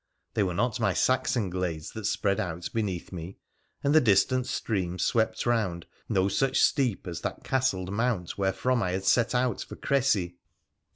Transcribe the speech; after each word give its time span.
They 0.33 0.41
were 0.41 0.55
not 0.55 0.79
my 0.79 0.93
Saxon 0.95 1.51
glades 1.51 1.91
that 1.91 2.05
spread 2.07 2.39
out 2.39 2.67
beneath 2.73 3.11
me, 3.11 3.37
and 3.83 3.93
the 3.93 4.01
distant 4.01 4.47
stream 4.47 4.97
swept 4.97 5.45
round 5.45 5.85
no 6.09 6.27
such 6.27 6.59
steep 6.59 7.05
as 7.05 7.21
that 7.21 7.43
castled 7.43 7.91
mount 7.91 8.35
wherefrom 8.35 8.81
I 8.81 8.93
had 8.93 9.05
set 9.05 9.35
out 9.35 9.61
for 9.61 9.75
Crecy. 9.75 10.37